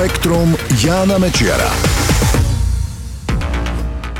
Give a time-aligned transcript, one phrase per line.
[0.00, 1.68] Spektrum Jána Mečiara.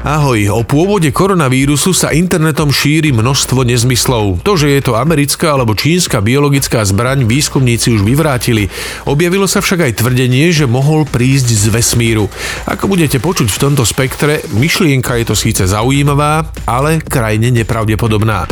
[0.04, 4.45] Ahoj, o pôvode koronavírusu sa internetom šíri množstvo nezmyslov.
[4.45, 8.69] To, že je to americká alebo čínska biologická zbraň, výskumníci už vyvrátili.
[9.08, 12.28] Objavilo sa však aj tvrdenie, že mohol prísť z vesmíru.
[12.68, 18.44] Ako budete počuť v tomto spektre, myšlienka je to síce zaujímavá, ale krajne nepravdepodobná.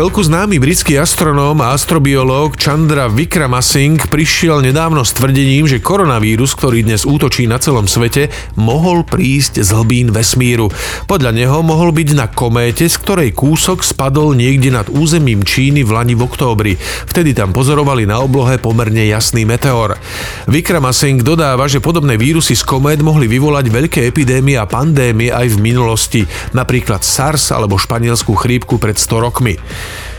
[0.00, 6.88] Celku známy britský astronóm a astrobiológ Chandra Vikramasinghe prišiel nedávno s tvrdením, že koronavírus, ktorý
[6.88, 10.72] dnes útočí na celom svete, mohol prísť z hlbín vesmíru.
[11.04, 15.92] Podľa neho mohol byť na kométe, z ktorej kúsok spadol niekde nad územím Číny v
[15.92, 16.80] Lani v októbri.
[17.04, 20.00] Vtedy tam pozorovali na oblohe pomerne jasný meteor.
[20.48, 25.60] Vikramasinghe dodáva, že podobné vírusy z komét mohli vyvolať veľké epidémie a pandémie aj v
[25.60, 26.24] minulosti,
[26.56, 29.60] napríklad SARS alebo španielskú chrípku pred 100 rokmi.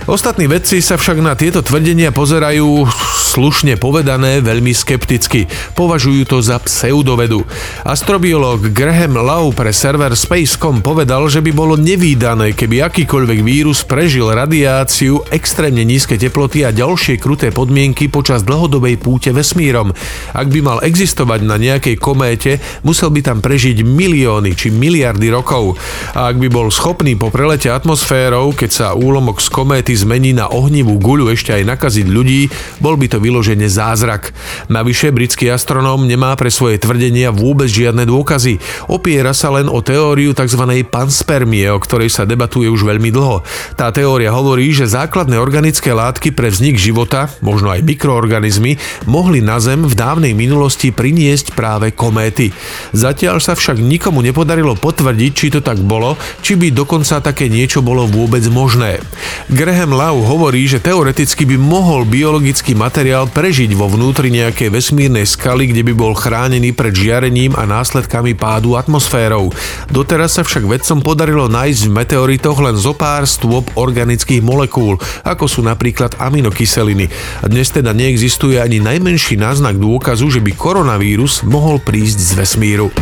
[0.10, 2.90] Ostatní vedci sa však na tieto tvrdenia pozerajú
[3.32, 5.46] slušne povedané veľmi skepticky.
[5.78, 7.46] Považujú to za pseudovedu.
[7.86, 14.26] Astrobiológ Graham Lau pre server Space.com povedal, že by bolo nevýdané, keby akýkoľvek vírus prežil
[14.34, 19.94] radiáciu, extrémne nízke teploty a ďalšie kruté podmienky počas dlhodobej púte vesmírom.
[20.34, 25.78] Ak by mal existovať na nejakej kométe, musel by tam prežiť milióny či miliardy rokov.
[26.18, 30.32] A ak by bol schopný po prelete atmosférou, keď sa úlomok z kométy planéty zmení
[30.32, 32.48] na ohnivú guľu ešte aj nakaziť ľudí,
[32.80, 34.32] bol by to vyložene zázrak.
[34.72, 38.64] Navyše britský astronóm nemá pre svoje tvrdenia vôbec žiadne dôkazy.
[38.88, 40.64] Opiera sa len o teóriu tzv.
[40.88, 43.44] panspermie, o ktorej sa debatuje už veľmi dlho.
[43.76, 48.80] Tá teória hovorí, že základné organické látky pre vznik života, možno aj mikroorganizmy,
[49.12, 52.56] mohli na Zem v dávnej minulosti priniesť práve kométy.
[52.96, 57.84] Zatiaľ sa však nikomu nepodarilo potvrdiť, či to tak bolo, či by dokonca také niečo
[57.84, 59.04] bolo vôbec možné.
[59.50, 65.26] Graham Graham Lau hovorí, že teoreticky by mohol biologický materiál prežiť vo vnútri nejakej vesmírnej
[65.26, 69.50] skaly, kde by bol chránený pred žiarením a následkami pádu atmosférou.
[69.90, 75.50] Doteraz sa však vedcom podarilo nájsť v meteoritoch len zo pár stôp organických molekúl, ako
[75.50, 77.10] sú napríklad aminokyseliny.
[77.42, 82.94] A dnes teda neexistuje ani najmenší náznak dôkazu, že by koronavírus mohol prísť z vesmíru.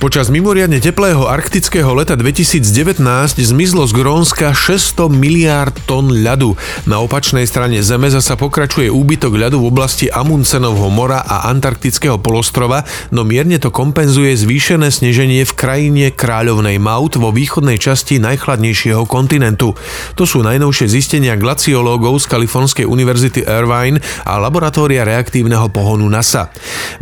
[0.00, 3.04] Počas mimoriadne teplého arktického leta 2019
[3.36, 6.56] zmizlo z Grónska 600 miliárd tón ľadu.
[6.88, 12.88] Na opačnej strane Zeme zasa pokračuje úbytok ľadu v oblasti Amundsenovho mora a Antarktického polostrova,
[13.12, 19.76] no mierne to kompenzuje zvýšené sneženie v krajine Kráľovnej Maut vo východnej časti najchladnejšieho kontinentu.
[20.16, 26.48] To sú najnovšie zistenia glaciológov z Kalifornskej univerzity Irvine a laboratória reaktívneho pohonu NASA.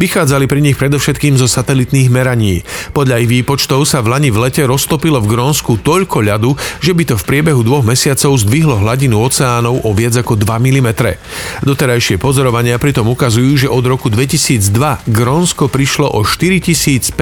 [0.03, 2.67] Vychádzali pri nich predovšetkým zo satelitných meraní.
[2.93, 6.51] Podľa ich výpočtov sa v Lani v lete roztopilo v Grónsku toľko ľadu,
[6.81, 10.89] že by to v priebehu dvoch mesiacov zdvihlo hladinu oceánov o viac ako 2 mm.
[11.63, 17.13] Doterajšie pozorovania pritom ukazujú, že od roku 2002 Grónsko prišlo o 4550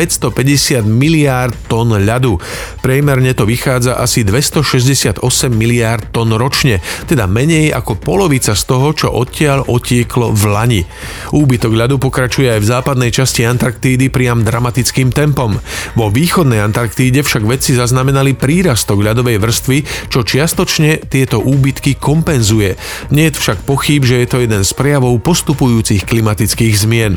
[0.87, 2.39] miliárd tón ľadu.
[2.81, 6.79] Prejmerne to vychádza asi 268 miliárd tón ročne,
[7.11, 10.83] teda menej ako polovica z toho, čo odtiaľ otieklo v Lani.
[11.35, 15.56] Úbytok ľadu pokračuje aj v západnej časti Antarktídy priam dramatickým tempom.
[15.95, 19.79] Vo východnej Antarktíde však vedci zaznamenali prírastok ľadovej vrstvy,
[20.11, 22.75] čo čiastočne tieto úbytky kompenzuje.
[23.15, 27.15] Nie je však pochyb, že je to jeden z prejavov postupujúcich klimatických zmien.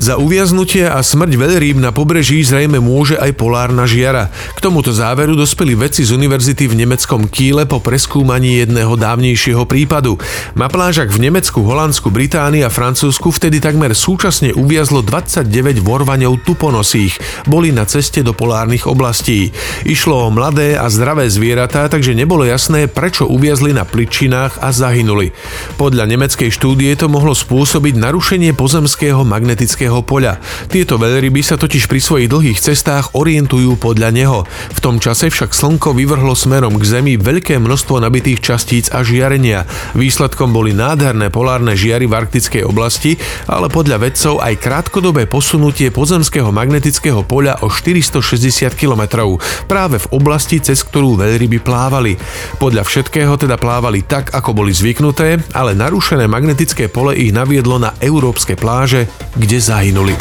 [0.00, 4.32] Za uviaznutie a smrť veľrýb na pobreží zrejme môže aj polárna žiara.
[4.56, 10.16] K tomuto záveru dospeli vedci z univerzity v nemeckom Kíle po preskúmaní jedného dávnejšieho prípadu.
[10.56, 17.44] Na plážach v Nemecku, Holandsku, Británii a Francúzsku vtedy takmer súčasne uviazlo 29 vorvaňov tuponosých.
[17.44, 19.52] Boli na ceste do polárnych oblastí.
[19.84, 25.36] Išlo o mladé a zdravé zvieratá, takže nebolo jasné, prečo uviazli na pličinách a zahynuli.
[25.76, 30.38] Podľa nemeckej štúdie to mohlo spôsobiť narušenie pozemského magnetického magnetického poľa.
[30.70, 34.38] Tieto veľryby sa totiž pri svojich dlhých cestách orientujú podľa neho.
[34.46, 39.66] V tom čase však slnko vyvrhlo smerom k Zemi veľké množstvo nabitých častíc a žiarenia.
[39.98, 43.18] Výsledkom boli nádherné polárne žiary v arktickej oblasti,
[43.50, 49.34] ale podľa vedcov aj krátkodobé posunutie pozemského magnetického poľa o 460 km
[49.66, 52.14] práve v oblasti, cez ktorú veľryby plávali.
[52.62, 57.96] Podľa všetkého teda plávali tak, ako boli zvyknuté, ale narušené magnetické pole ich naviedlo na
[57.98, 60.16] európske pláže, kde zahynuli.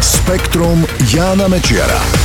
[0.00, 2.23] Spektrum Jána Mečiara.